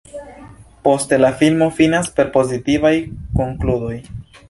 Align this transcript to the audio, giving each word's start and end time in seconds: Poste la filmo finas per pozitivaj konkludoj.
Poste 0.87 1.19
la 1.19 1.29
filmo 1.43 1.69
finas 1.81 2.11
per 2.17 2.33
pozitivaj 2.39 2.95
konkludoj. 3.41 3.97